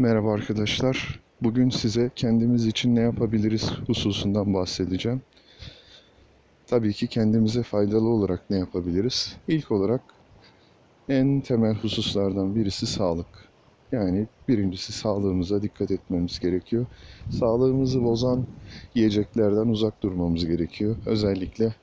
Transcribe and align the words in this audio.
Merhaba 0.00 0.32
arkadaşlar. 0.32 1.20
Bugün 1.42 1.70
size 1.70 2.10
kendimiz 2.16 2.66
için 2.66 2.96
ne 2.96 3.00
yapabiliriz 3.00 3.70
hususundan 3.86 4.54
bahsedeceğim. 4.54 5.22
Tabii 6.66 6.92
ki 6.92 7.06
kendimize 7.06 7.62
faydalı 7.62 8.08
olarak 8.08 8.50
ne 8.50 8.58
yapabiliriz? 8.58 9.36
İlk 9.48 9.70
olarak 9.70 10.00
en 11.08 11.40
temel 11.40 11.74
hususlardan 11.74 12.54
birisi 12.54 12.86
sağlık. 12.86 13.26
Yani 13.92 14.26
birincisi 14.48 14.92
sağlığımıza 14.92 15.62
dikkat 15.62 15.90
etmemiz 15.90 16.40
gerekiyor. 16.40 16.86
Sağlığımızı 17.30 18.04
bozan 18.04 18.44
yiyeceklerden 18.94 19.68
uzak 19.68 20.02
durmamız 20.02 20.46
gerekiyor. 20.46 20.96
Özellikle 21.06 21.74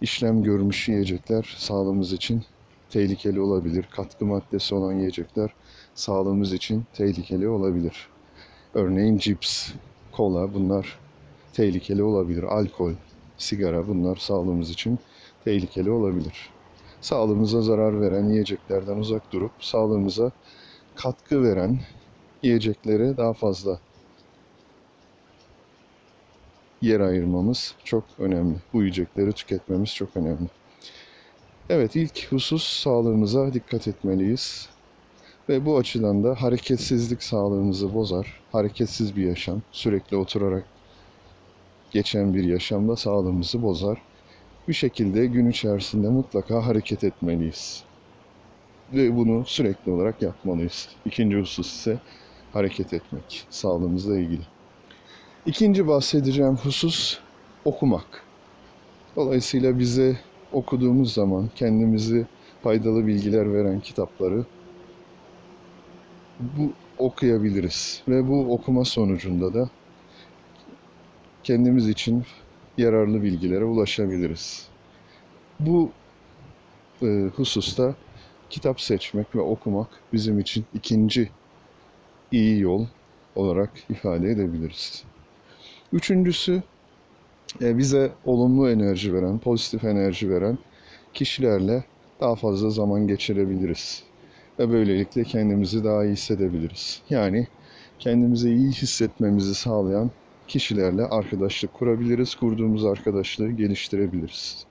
işlem 0.00 0.42
görmüş 0.42 0.88
yiyecekler 0.88 1.54
sağlığımız 1.58 2.12
için 2.12 2.42
tehlikeli 2.90 3.40
olabilir. 3.40 3.88
Katkı 3.90 4.24
maddesi 4.26 4.74
olan 4.74 4.92
yiyecekler 4.92 5.50
sağlığımız 5.94 6.52
için 6.52 6.84
tehlikeli 6.92 7.48
olabilir. 7.48 8.08
Örneğin 8.74 9.18
cips, 9.18 9.72
kola 10.12 10.54
bunlar 10.54 10.98
tehlikeli 11.52 12.02
olabilir. 12.02 12.42
Alkol, 12.42 12.92
sigara 13.38 13.88
bunlar 13.88 14.16
sağlığımız 14.16 14.70
için 14.70 14.98
tehlikeli 15.44 15.90
olabilir. 15.90 16.50
Sağlığımıza 17.00 17.62
zarar 17.62 18.00
veren 18.00 18.28
yiyeceklerden 18.28 18.96
uzak 18.96 19.32
durup 19.32 19.52
sağlığımıza 19.60 20.30
katkı 20.94 21.42
veren 21.42 21.80
yiyeceklere 22.42 23.16
daha 23.16 23.32
fazla 23.32 23.78
yer 26.82 27.00
ayırmamız 27.00 27.74
çok 27.84 28.04
önemli. 28.18 28.56
Bu 28.72 28.82
yiyecekleri 28.82 29.32
tüketmemiz 29.32 29.94
çok 29.94 30.16
önemli. 30.16 30.48
Evet 31.70 31.96
ilk 31.96 32.32
husus 32.32 32.64
sağlığımıza 32.64 33.52
dikkat 33.52 33.88
etmeliyiz. 33.88 34.68
Ve 35.48 35.66
bu 35.66 35.76
açıdan 35.76 36.24
da 36.24 36.42
hareketsizlik 36.42 37.22
sağlığımızı 37.22 37.94
bozar. 37.94 38.40
Hareketsiz 38.52 39.16
bir 39.16 39.24
yaşam, 39.24 39.62
sürekli 39.72 40.16
oturarak 40.16 40.64
geçen 41.90 42.34
bir 42.34 42.44
yaşamda 42.44 42.96
sağlığımızı 42.96 43.62
bozar. 43.62 44.02
Bir 44.68 44.72
şekilde 44.72 45.26
gün 45.26 45.50
içerisinde 45.50 46.08
mutlaka 46.08 46.66
hareket 46.66 47.04
etmeliyiz. 47.04 47.84
Ve 48.92 49.16
bunu 49.16 49.44
sürekli 49.46 49.92
olarak 49.92 50.22
yapmalıyız. 50.22 50.88
İkinci 51.04 51.36
husus 51.36 51.72
ise 51.72 51.98
hareket 52.52 52.92
etmek, 52.92 53.46
sağlığımızla 53.50 54.18
ilgili. 54.18 54.42
İkinci 55.46 55.88
bahsedeceğim 55.88 56.56
husus 56.56 57.18
okumak. 57.64 58.24
Dolayısıyla 59.16 59.78
bize 59.78 60.16
okuduğumuz 60.52 61.14
zaman 61.14 61.48
kendimizi 61.54 62.26
faydalı 62.62 63.06
bilgiler 63.06 63.54
veren 63.54 63.80
kitapları 63.80 64.44
bu 66.40 66.72
okuyabiliriz 66.98 68.02
ve 68.08 68.28
bu 68.28 68.54
okuma 68.54 68.84
sonucunda 68.84 69.54
da 69.54 69.68
kendimiz 71.42 71.88
için 71.88 72.24
yararlı 72.78 73.22
bilgilere 73.22 73.64
ulaşabiliriz. 73.64 74.68
Bu 75.60 75.92
e, 77.02 77.06
hususta 77.36 77.94
kitap 78.50 78.80
seçmek 78.80 79.34
ve 79.36 79.40
okumak 79.40 79.88
bizim 80.12 80.40
için 80.40 80.64
ikinci 80.74 81.28
iyi 82.32 82.60
yol 82.60 82.86
olarak 83.34 83.70
ifade 83.90 84.30
edebiliriz. 84.30 85.04
Üçüncüsü 85.92 86.62
bize 87.60 88.12
olumlu 88.24 88.70
enerji 88.70 89.14
veren, 89.14 89.38
pozitif 89.38 89.84
enerji 89.84 90.30
veren 90.30 90.58
kişilerle 91.14 91.84
daha 92.20 92.34
fazla 92.36 92.70
zaman 92.70 93.06
geçirebiliriz 93.06 94.02
ve 94.58 94.70
böylelikle 94.70 95.24
kendimizi 95.24 95.84
daha 95.84 96.04
iyi 96.04 96.12
hissedebiliriz. 96.12 97.02
Yani 97.10 97.46
kendimizi 97.98 98.50
iyi 98.50 98.72
hissetmemizi 98.72 99.54
sağlayan 99.54 100.10
kişilerle 100.48 101.04
arkadaşlık 101.04 101.74
kurabiliriz. 101.74 102.34
Kurduğumuz 102.34 102.84
arkadaşlığı 102.84 103.50
geliştirebiliriz. 103.50 104.66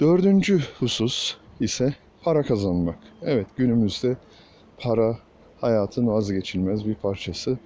Dördüncü 0.00 0.60
husus 0.78 1.36
ise 1.60 1.94
para 2.22 2.42
kazanmak. 2.42 2.98
Evet 3.22 3.46
günümüzde 3.56 4.16
para 4.78 5.18
hayatın 5.60 6.06
vazgeçilmez 6.06 6.86
bir 6.86 6.94
parçası. 6.94 7.58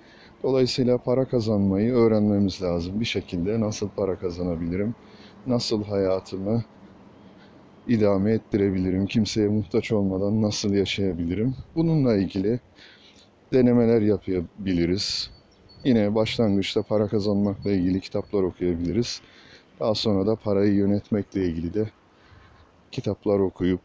Dolayısıyla 0.44 0.98
para 0.98 1.28
kazanmayı 1.28 1.92
öğrenmemiz 1.92 2.62
lazım. 2.62 3.00
Bir 3.00 3.04
şekilde 3.04 3.60
nasıl 3.60 3.88
para 3.90 4.18
kazanabilirim? 4.18 4.94
Nasıl 5.46 5.84
hayatımı 5.84 6.62
idame 7.86 8.32
ettirebilirim? 8.32 9.06
Kimseye 9.06 9.48
muhtaç 9.48 9.92
olmadan 9.92 10.42
nasıl 10.42 10.74
yaşayabilirim? 10.74 11.54
Bununla 11.74 12.16
ilgili 12.16 12.60
denemeler 13.52 14.02
yapabiliriz. 14.02 15.30
Yine 15.84 16.14
başlangıçta 16.14 16.82
para 16.82 17.08
kazanmakla 17.08 17.72
ilgili 17.72 18.00
kitaplar 18.00 18.42
okuyabiliriz. 18.42 19.20
Daha 19.80 19.94
sonra 19.94 20.26
da 20.26 20.36
parayı 20.36 20.74
yönetmekle 20.74 21.44
ilgili 21.46 21.74
de 21.74 21.90
kitaplar 22.90 23.38
okuyup 23.38 23.82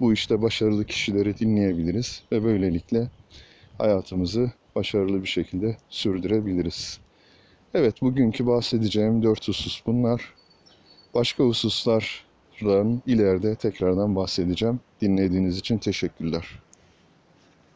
bu 0.00 0.12
işte 0.12 0.42
başarılı 0.42 0.84
kişileri 0.84 1.38
dinleyebiliriz 1.38 2.22
ve 2.32 2.44
böylelikle 2.44 3.10
hayatımızı 3.78 4.52
başarılı 4.78 5.22
bir 5.22 5.28
şekilde 5.28 5.76
sürdürebiliriz. 5.88 7.00
Evet 7.74 8.02
bugünkü 8.02 8.46
bahsedeceğim 8.46 9.22
dört 9.22 9.48
husus 9.48 9.82
bunlar. 9.86 10.34
Başka 11.14 11.44
hususlar 11.44 12.24
ileride 13.06 13.54
tekrardan 13.54 14.16
bahsedeceğim. 14.16 14.80
Dinlediğiniz 15.00 15.58
için 15.58 15.78
teşekkürler. 15.78 16.62